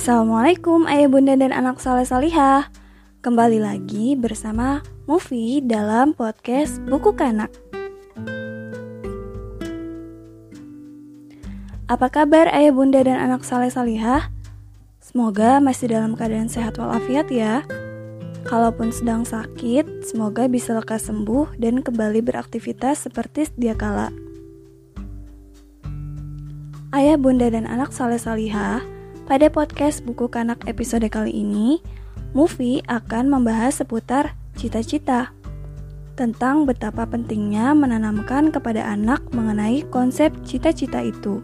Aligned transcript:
Assalamualaikum 0.00 0.88
ayah 0.88 1.12
bunda 1.12 1.36
dan 1.36 1.52
anak 1.52 1.76
saleh 1.76 2.08
salihah 2.08 2.72
Kembali 3.20 3.60
lagi 3.60 4.16
bersama 4.16 4.80
Mufi 5.04 5.60
dalam 5.60 6.16
podcast 6.16 6.80
Buku 6.88 7.12
Kanak 7.12 7.52
Apa 11.84 12.08
kabar 12.08 12.48
ayah 12.48 12.72
bunda 12.72 13.04
dan 13.04 13.20
anak 13.20 13.44
saleh 13.44 13.68
salihah? 13.68 14.32
Semoga 15.04 15.60
masih 15.60 15.92
dalam 15.92 16.16
keadaan 16.16 16.48
sehat 16.48 16.80
walafiat 16.80 17.28
ya 17.28 17.60
Kalaupun 18.48 18.96
sedang 18.96 19.28
sakit, 19.28 20.08
semoga 20.08 20.48
bisa 20.48 20.72
lekas 20.80 21.12
sembuh 21.12 21.60
dan 21.60 21.84
kembali 21.84 22.24
beraktivitas 22.24 23.04
seperti 23.04 23.52
sedia 23.52 23.76
kala. 23.76 24.08
Ayah, 26.88 27.20
bunda, 27.20 27.52
dan 27.52 27.68
anak 27.68 27.92
saleh 27.92 28.16
salihah 28.16 28.80
pada 29.30 29.46
podcast 29.46 30.02
Buku 30.02 30.26
Kanak 30.26 30.66
episode 30.66 31.06
kali 31.06 31.30
ini, 31.30 31.78
Mufi 32.34 32.82
akan 32.90 33.30
membahas 33.30 33.78
seputar 33.78 34.34
cita-cita. 34.58 35.30
Tentang 36.18 36.66
betapa 36.66 37.06
pentingnya 37.06 37.70
menanamkan 37.78 38.50
kepada 38.50 38.82
anak 38.90 39.22
mengenai 39.30 39.86
konsep 39.86 40.34
cita-cita 40.42 40.98
itu. 41.06 41.38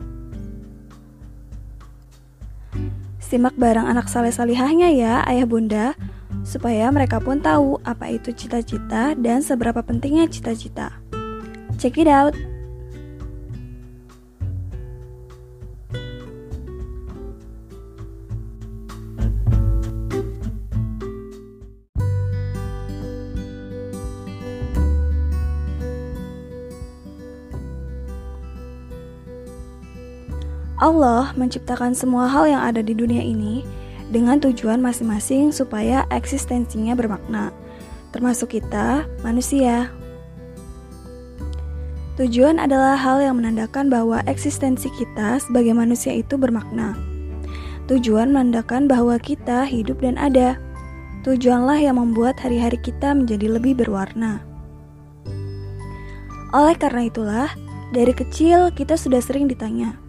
Simak 3.23 3.55
bareng 3.55 3.87
anak 3.87 4.11
saleh 4.11 4.35
salihahnya 4.35 4.91
ya, 4.91 5.23
ayah 5.31 5.47
bunda, 5.47 5.95
supaya 6.43 6.91
mereka 6.91 7.23
pun 7.23 7.39
tahu 7.39 7.79
apa 7.87 8.11
itu 8.11 8.35
cita-cita 8.35 9.15
dan 9.15 9.47
seberapa 9.47 9.79
pentingnya 9.87 10.27
cita-cita. 10.27 10.91
Check 11.79 12.03
it 12.03 12.11
out! 12.11 12.35
Allah 30.87 31.35
menciptakan 31.35 31.99
semua 31.99 32.31
hal 32.31 32.47
yang 32.47 32.63
ada 32.63 32.79
di 32.79 32.95
dunia 32.95 33.19
ini 33.19 33.67
dengan 34.15 34.39
tujuan 34.39 34.79
masing-masing 34.79 35.51
supaya 35.51 36.07
eksistensinya 36.15 36.95
bermakna, 36.95 37.51
termasuk 38.15 38.55
kita, 38.55 39.03
manusia. 39.27 39.91
Tujuan 42.15 42.63
adalah 42.63 42.95
hal 42.95 43.19
yang 43.19 43.43
menandakan 43.43 43.91
bahwa 43.91 44.23
eksistensi 44.31 44.87
kita 44.95 45.43
sebagai 45.43 45.75
manusia 45.75 46.15
itu 46.15 46.39
bermakna. 46.39 46.95
Tujuan 47.91 48.31
menandakan 48.31 48.87
bahwa 48.87 49.19
kita 49.19 49.67
hidup 49.67 50.07
dan 50.07 50.15
ada. 50.15 50.55
Tujuanlah 51.27 51.83
yang 51.83 51.99
membuat 51.99 52.39
hari-hari 52.39 52.79
kita 52.79 53.11
menjadi 53.11 53.59
lebih 53.59 53.75
berwarna. 53.75 54.39
Oleh 56.55 56.79
karena 56.79 57.11
itulah, 57.11 57.51
dari 57.91 58.15
kecil 58.15 58.71
kita 58.71 58.95
sudah 58.95 59.19
sering 59.19 59.51
ditanya, 59.51 60.06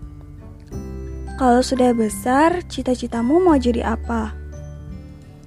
kalau 1.38 1.62
sudah 1.62 1.94
besar, 1.94 2.66
cita-citamu 2.66 3.38
mau 3.38 3.54
jadi 3.56 3.94
apa? 3.94 4.34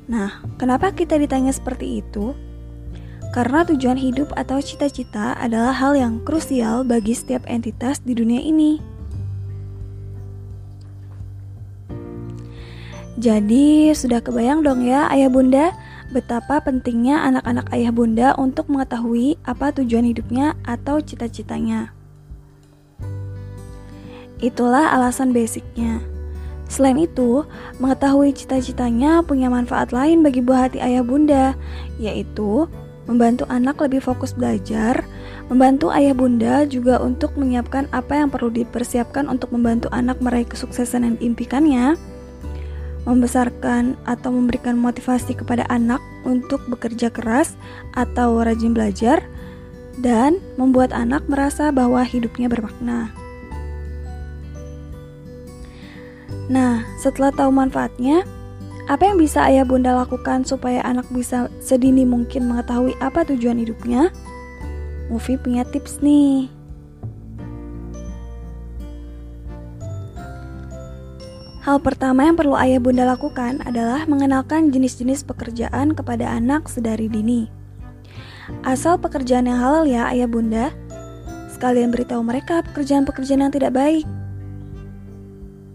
Nah, 0.07 0.39
kenapa 0.55 0.95
kita 0.95 1.19
ditanya 1.19 1.51
seperti 1.51 1.99
itu? 1.99 2.31
Karena 3.35 3.67
tujuan 3.67 3.99
hidup 3.99 4.31
atau 4.39 4.63
cita-cita 4.63 5.35
adalah 5.35 5.75
hal 5.75 5.99
yang 5.99 6.23
krusial 6.23 6.87
bagi 6.87 7.15
setiap 7.15 7.43
entitas 7.50 7.99
di 8.06 8.15
dunia 8.15 8.39
ini. 8.39 8.79
Jadi, 13.19 13.91
sudah 13.91 14.23
kebayang 14.23 14.62
dong 14.62 14.87
ya, 14.87 15.11
ayah 15.11 15.29
bunda, 15.29 15.75
betapa 16.15 16.62
pentingnya 16.62 17.19
anak-anak 17.27 17.67
ayah 17.75 17.93
bunda 17.93 18.29
untuk 18.39 18.71
mengetahui 18.71 19.39
apa 19.43 19.75
tujuan 19.75 20.06
hidupnya 20.06 20.55
atau 20.62 21.03
cita-citanya. 21.03 22.00
Itulah 24.41 24.97
alasan 24.97 25.37
basicnya. 25.37 26.01
Selain 26.71 26.97
itu, 26.97 27.45
mengetahui 27.83 28.33
cita-citanya 28.33 29.27
punya 29.27 29.51
manfaat 29.51 29.91
lain 29.91 30.23
bagi 30.23 30.41
buah 30.41 30.71
hati 30.71 30.78
ayah 30.78 31.03
bunda, 31.03 31.59
yaitu 31.99 32.71
membantu 33.11 33.43
anak 33.50 33.83
lebih 33.83 33.99
fokus 33.99 34.31
belajar, 34.31 35.03
membantu 35.50 35.91
ayah 35.91 36.15
bunda 36.15 36.62
juga 36.71 37.03
untuk 37.03 37.34
menyiapkan 37.34 37.91
apa 37.91 38.23
yang 38.23 38.31
perlu 38.31 38.55
dipersiapkan 38.55 39.27
untuk 39.27 39.50
membantu 39.50 39.91
anak 39.91 40.23
meraih 40.23 40.47
kesuksesan 40.47 41.03
yang 41.03 41.15
diimpikannya, 41.19 41.99
membesarkan 43.03 43.99
atau 44.06 44.31
memberikan 44.31 44.79
motivasi 44.79 45.34
kepada 45.34 45.67
anak 45.67 45.99
untuk 46.23 46.62
bekerja 46.71 47.11
keras 47.11 47.59
atau 47.99 48.39
rajin 48.47 48.79
belajar, 48.79 49.27
dan 49.99 50.39
membuat 50.55 50.95
anak 50.95 51.27
merasa 51.27 51.75
bahwa 51.75 52.06
hidupnya 52.06 52.47
bermakna. 52.47 53.11
Nah, 56.50 56.83
setelah 56.99 57.31
tahu 57.31 57.55
manfaatnya, 57.55 58.27
apa 58.91 59.06
yang 59.06 59.22
bisa 59.22 59.47
ayah 59.47 59.62
bunda 59.62 59.94
lakukan 59.94 60.43
supaya 60.43 60.83
anak 60.83 61.06
bisa 61.15 61.47
sedini 61.62 62.03
mungkin 62.03 62.50
mengetahui 62.50 62.99
apa 62.99 63.22
tujuan 63.22 63.62
hidupnya? 63.62 64.11
Mufi 65.06 65.38
punya 65.38 65.62
tips 65.62 66.03
nih. 66.03 66.50
Hal 71.62 71.78
pertama 71.78 72.27
yang 72.27 72.34
perlu 72.34 72.59
ayah 72.59 72.82
bunda 72.82 73.06
lakukan 73.06 73.62
adalah 73.62 74.03
mengenalkan 74.11 74.75
jenis-jenis 74.75 75.22
pekerjaan 75.22 75.94
kepada 75.94 76.27
anak 76.27 76.67
sedari 76.67 77.06
dini. 77.06 77.47
Asal 78.67 78.99
pekerjaan 78.99 79.47
yang 79.47 79.62
halal 79.62 79.87
ya 79.87 80.11
ayah 80.11 80.27
bunda, 80.27 80.75
sekalian 81.55 81.94
beritahu 81.94 82.27
mereka 82.27 82.67
pekerjaan-pekerjaan 82.67 83.47
yang 83.47 83.55
tidak 83.55 83.71
baik 83.71 84.03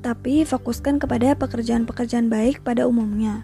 tapi 0.05 0.45
fokuskan 0.45 1.01
kepada 1.01 1.33
pekerjaan-pekerjaan 1.33 2.29
baik 2.29 2.61
pada 2.61 2.85
umumnya. 2.85 3.41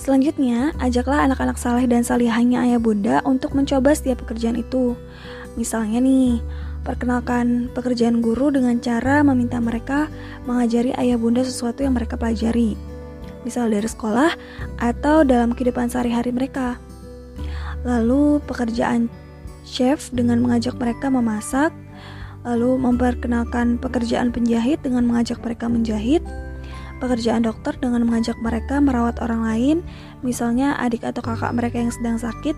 Selanjutnya, 0.00 0.72
ajaklah 0.80 1.28
anak-anak 1.28 1.60
saleh 1.60 1.84
dan 1.84 2.00
salihahnya 2.00 2.64
ayah 2.64 2.80
bunda 2.80 3.20
untuk 3.28 3.52
mencoba 3.52 3.92
setiap 3.92 4.24
pekerjaan 4.24 4.56
itu. 4.56 4.96
Misalnya 5.60 6.00
nih, 6.00 6.40
perkenalkan 6.80 7.68
pekerjaan 7.76 8.24
guru 8.24 8.48
dengan 8.48 8.80
cara 8.80 9.20
meminta 9.20 9.60
mereka 9.60 10.08
mengajari 10.48 10.96
ayah 10.96 11.20
bunda 11.20 11.44
sesuatu 11.44 11.84
yang 11.84 11.92
mereka 11.92 12.16
pelajari. 12.16 12.72
Misal 13.44 13.68
dari 13.68 13.84
sekolah 13.84 14.32
atau 14.80 15.28
dalam 15.28 15.52
kehidupan 15.52 15.92
sehari-hari 15.92 16.32
mereka. 16.32 16.80
Lalu 17.84 18.40
pekerjaan 18.48 19.12
chef 19.66 20.08
dengan 20.14 20.40
mengajak 20.40 20.78
mereka 20.78 21.10
memasak, 21.10 21.74
lalu 22.46 22.78
memperkenalkan 22.78 23.76
pekerjaan 23.82 24.30
penjahit 24.30 24.78
dengan 24.86 25.02
mengajak 25.02 25.42
mereka 25.42 25.66
menjahit, 25.66 26.22
pekerjaan 27.02 27.42
dokter 27.42 27.74
dengan 27.76 28.06
mengajak 28.06 28.38
mereka 28.38 28.78
merawat 28.78 29.18
orang 29.18 29.42
lain, 29.42 29.76
misalnya 30.22 30.78
adik 30.78 31.02
atau 31.02 31.20
kakak 31.20 31.52
mereka 31.52 31.82
yang 31.82 31.90
sedang 31.90 32.16
sakit, 32.16 32.54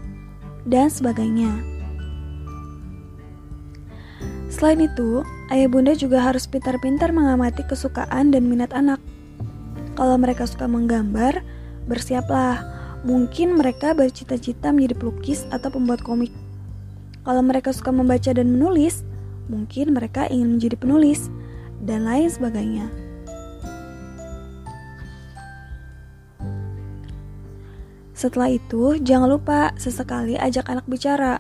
dan 0.69 0.93
sebagainya. 0.93 1.49
Selain 4.53 4.85
itu, 4.85 5.25
ayah 5.49 5.69
bunda 5.69 5.97
juga 5.97 6.21
harus 6.21 6.45
pintar-pintar 6.45 7.09
mengamati 7.13 7.65
kesukaan 7.65 8.29
dan 8.29 8.49
minat 8.49 8.73
anak. 8.77 9.01
Kalau 9.97 10.21
mereka 10.21 10.45
suka 10.45 10.69
menggambar, 10.69 11.41
bersiaplah. 11.89 12.77
Mungkin 13.07 13.55
mereka 13.55 13.95
bercita-cita 13.95 14.75
menjadi 14.75 14.99
pelukis 14.99 15.47
atau 15.55 15.71
pembuat 15.71 16.03
komik. 16.03 16.35
Kalau 17.23 17.43
mereka 17.47 17.71
suka 17.71 17.95
membaca 17.95 18.35
dan 18.35 18.51
menulis, 18.51 19.07
mungkin 19.49 19.97
mereka 19.97 20.29
ingin 20.29 20.57
menjadi 20.57 20.77
penulis, 20.79 21.33
dan 21.83 22.05
lain 22.05 22.29
sebagainya. 22.29 22.87
Setelah 28.19 28.51
itu, 28.51 28.99
jangan 28.99 29.31
lupa 29.31 29.71
sesekali 29.79 30.35
ajak 30.35 30.67
anak 30.67 30.83
bicara. 30.91 31.39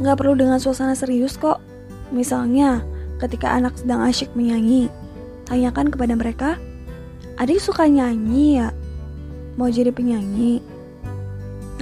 Nggak 0.00 0.16
perlu 0.16 0.32
dengan 0.32 0.56
suasana 0.56 0.96
serius 0.96 1.36
kok. 1.36 1.60
Misalnya, 2.08 2.80
ketika 3.20 3.52
anak 3.52 3.76
sedang 3.76 4.00
asyik 4.00 4.32
menyanyi, 4.32 4.88
tanyakan 5.44 5.92
kepada 5.92 6.16
mereka, 6.16 6.50
adik 7.36 7.60
suka 7.60 7.84
nyanyi 7.84 8.64
ya? 8.64 8.72
Mau 9.60 9.68
jadi 9.68 9.92
penyanyi? 9.92 10.64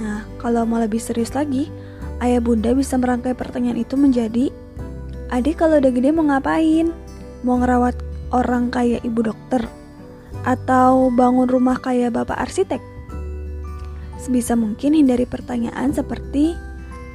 Nah, 0.03 0.27
kalau 0.43 0.67
mau 0.67 0.83
lebih 0.83 0.99
serius 0.99 1.31
lagi, 1.31 1.71
ayah 2.19 2.43
bunda 2.43 2.75
bisa 2.75 2.99
merangkai 2.99 3.39
pertanyaan 3.39 3.79
itu 3.79 3.95
menjadi 3.95 4.51
Adik 5.33 5.57
kalau 5.61 5.81
udah 5.81 5.89
gede 5.89 6.13
mau 6.13 6.25
ngapain? 6.29 6.93
Mau 7.41 7.57
ngerawat 7.57 7.97
orang 8.29 8.69
kayak 8.69 9.01
ibu 9.01 9.25
dokter? 9.25 9.65
Atau 10.45 11.09
bangun 11.13 11.49
rumah 11.49 11.81
kayak 11.81 12.13
bapak 12.13 12.37
arsitek? 12.37 12.81
Sebisa 14.21 14.53
mungkin 14.53 14.93
hindari 14.97 15.25
pertanyaan 15.25 15.93
seperti 15.93 16.53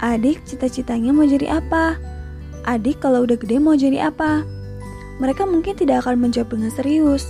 Adik 0.00 0.48
cita-citanya 0.48 1.12
mau 1.12 1.28
jadi 1.28 1.60
apa? 1.60 2.00
Adik 2.64 3.04
kalau 3.04 3.28
udah 3.28 3.36
gede 3.36 3.60
mau 3.60 3.76
jadi 3.76 4.08
apa? 4.08 4.48
Mereka 5.20 5.44
mungkin 5.44 5.76
tidak 5.76 6.08
akan 6.08 6.16
menjawab 6.24 6.56
dengan 6.56 6.72
serius. 6.72 7.28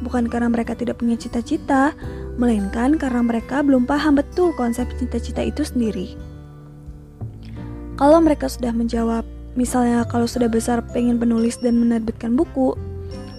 bukan 0.00 0.32
karena 0.32 0.48
mereka 0.48 0.72
tidak 0.72 0.96
punya 0.96 1.12
cita-cita, 1.12 1.92
melainkan 2.40 2.96
karena 2.96 3.20
mereka 3.20 3.60
belum 3.60 3.84
paham 3.84 4.16
betul 4.16 4.48
konsep 4.56 4.88
cita-cita 4.96 5.44
itu 5.44 5.60
sendiri. 5.60 6.16
Kalau 8.00 8.16
mereka 8.24 8.48
sudah 8.48 8.72
menjawab, 8.72 9.28
misalnya 9.58 10.06
kalau 10.06 10.26
sudah 10.28 10.46
besar 10.46 10.82
pengen 10.90 11.18
penulis 11.18 11.58
dan 11.58 11.78
menerbitkan 11.80 12.34
buku, 12.38 12.76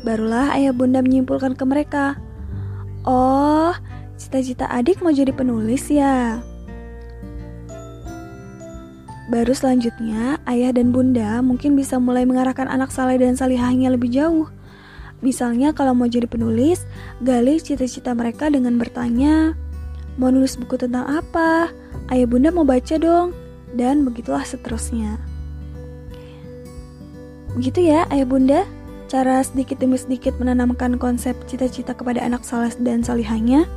barulah 0.02 0.56
ayah 0.58 0.74
bunda 0.76 1.00
menyimpulkan 1.00 1.54
ke 1.56 1.64
mereka, 1.64 2.18
Oh, 3.02 3.74
cita-cita 4.14 4.70
adik 4.70 5.02
mau 5.02 5.10
jadi 5.10 5.34
penulis 5.34 5.90
ya? 5.90 6.38
Baru 9.32 9.56
selanjutnya, 9.56 10.38
ayah 10.46 10.76
dan 10.76 10.94
bunda 10.94 11.40
mungkin 11.40 11.74
bisa 11.74 11.98
mulai 11.98 12.28
mengarahkan 12.28 12.68
anak 12.68 12.92
saleh 12.94 13.18
dan 13.18 13.34
salihahnya 13.34 13.90
lebih 13.90 14.12
jauh. 14.12 14.52
Misalnya 15.24 15.72
kalau 15.72 15.98
mau 15.98 16.06
jadi 16.06 16.28
penulis, 16.28 16.86
gali 17.24 17.58
cita-cita 17.58 18.12
mereka 18.12 18.52
dengan 18.52 18.76
bertanya, 18.76 19.56
mau 20.20 20.30
nulis 20.30 20.60
buku 20.60 20.76
tentang 20.76 21.08
apa? 21.08 21.72
Ayah 22.12 22.28
bunda 22.28 22.52
mau 22.52 22.68
baca 22.68 23.00
dong. 23.00 23.32
Dan 23.72 24.04
begitulah 24.04 24.44
seterusnya. 24.44 25.16
Begitu 27.58 27.92
ya 27.92 28.08
ayah 28.12 28.28
bunda? 28.28 28.62
cara 29.12 29.44
sedikit 29.44 29.76
demi 29.76 30.00
sedikit 30.00 30.32
menanamkan 30.40 30.96
konsep 30.96 31.36
cita-cita 31.44 31.92
kepada 31.92 32.24
anak 32.24 32.48
salas 32.48 32.80
dan 32.80 33.04
salihahnya. 33.04 33.68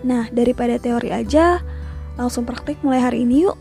Nah, 0.00 0.32
daripada 0.32 0.80
teori 0.80 1.12
aja, 1.12 1.60
langsung 2.16 2.48
praktik 2.48 2.80
mulai 2.80 3.04
hari 3.04 3.28
ini 3.28 3.44
yuk. 3.44 3.60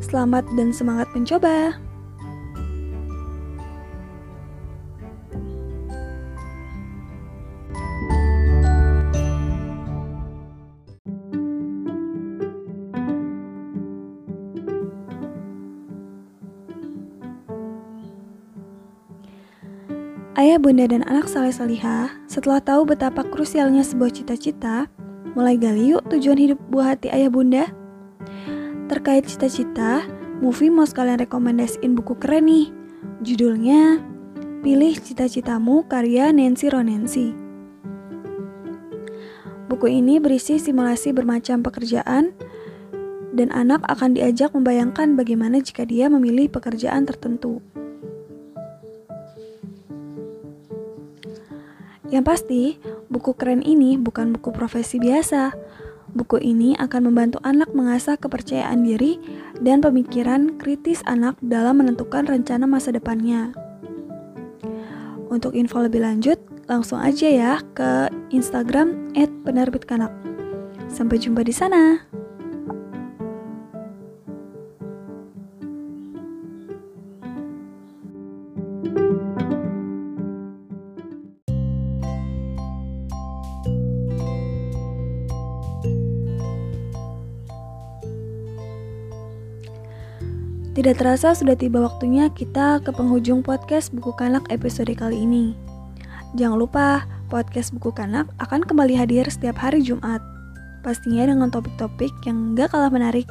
Selamat 0.00 0.48
dan 0.56 0.72
semangat 0.72 1.12
mencoba. 1.12 1.76
Ayah, 20.42 20.58
bunda, 20.58 20.90
dan 20.90 21.06
anak 21.06 21.30
saleh 21.30 21.54
salihah 21.54 22.10
setelah 22.26 22.58
tahu 22.58 22.82
betapa 22.82 23.22
krusialnya 23.22 23.86
sebuah 23.86 24.10
cita-cita, 24.10 24.90
mulai 25.38 25.54
gali 25.54 25.94
yuk 25.94 26.02
tujuan 26.10 26.34
hidup 26.34 26.58
buah 26.66 26.98
hati 26.98 27.14
ayah 27.14 27.30
bunda. 27.30 27.70
Terkait 28.90 29.22
cita-cita, 29.22 30.02
movie 30.42 30.66
mau 30.66 30.82
sekalian 30.82 31.22
rekomendasiin 31.22 31.94
buku 31.94 32.18
keren 32.18 32.50
nih. 32.50 32.74
Judulnya 33.22 34.02
Pilih 34.66 34.98
Cita-Citamu 34.98 35.86
karya 35.86 36.34
Nancy 36.34 36.74
Ronensi. 36.74 37.30
Buku 39.70 39.94
ini 39.94 40.18
berisi 40.18 40.58
simulasi 40.58 41.14
bermacam 41.14 41.62
pekerjaan 41.62 42.34
dan 43.30 43.54
anak 43.54 43.86
akan 43.86 44.18
diajak 44.18 44.50
membayangkan 44.58 45.14
bagaimana 45.14 45.62
jika 45.62 45.86
dia 45.86 46.10
memilih 46.10 46.50
pekerjaan 46.50 47.06
tertentu. 47.06 47.62
Yang 52.12 52.24
pasti, 52.28 52.62
buku 53.08 53.32
keren 53.32 53.64
ini 53.64 53.96
bukan 53.96 54.36
buku 54.36 54.52
profesi 54.52 55.00
biasa. 55.00 55.56
Buku 56.12 56.36
ini 56.44 56.76
akan 56.76 57.08
membantu 57.08 57.40
anak 57.40 57.72
mengasah 57.72 58.20
kepercayaan 58.20 58.84
diri 58.84 59.16
dan 59.64 59.80
pemikiran 59.80 60.60
kritis 60.60 61.00
anak 61.08 61.40
dalam 61.40 61.80
menentukan 61.80 62.28
rencana 62.28 62.68
masa 62.68 62.92
depannya. 62.92 63.56
Untuk 65.32 65.56
info 65.56 65.80
lebih 65.80 66.04
lanjut, 66.04 66.36
langsung 66.68 67.00
aja 67.00 67.24
ya 67.32 67.52
ke 67.72 68.12
Instagram 68.28 69.16
@penerbitkanak. 69.16 70.12
Sampai 70.92 71.16
jumpa 71.16 71.40
di 71.40 71.56
sana. 71.56 72.11
Tidak 90.72 90.96
terasa 90.96 91.36
sudah 91.36 91.52
tiba 91.52 91.84
waktunya 91.84 92.32
kita 92.32 92.80
ke 92.80 92.96
penghujung 92.96 93.44
podcast 93.44 93.92
Buku 93.92 94.16
Kanak 94.16 94.48
episode 94.48 94.88
kali 94.96 95.20
ini. 95.20 95.52
Jangan 96.32 96.56
lupa, 96.56 97.04
podcast 97.28 97.76
Buku 97.76 97.92
Kanak 97.92 98.32
akan 98.40 98.64
kembali 98.64 98.96
hadir 98.96 99.28
setiap 99.28 99.60
hari 99.60 99.84
Jumat. 99.84 100.24
Pastinya 100.80 101.28
dengan 101.28 101.52
topik-topik 101.52 102.08
yang 102.24 102.56
gak 102.56 102.72
kalah 102.72 102.88
menarik, 102.88 103.28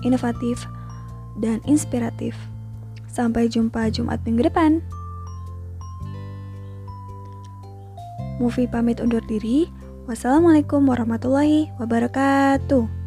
inovatif, 0.00 0.64
dan 1.44 1.60
inspiratif. 1.68 2.32
Sampai 3.04 3.52
jumpa 3.52 3.92
Jumat 3.92 4.24
minggu 4.24 4.48
depan. 4.48 4.80
Movie 8.40 8.64
pamit 8.64 9.04
undur 9.04 9.20
diri. 9.28 9.68
Wassalamualaikum 10.08 10.88
warahmatullahi 10.88 11.68
wabarakatuh. 11.76 12.97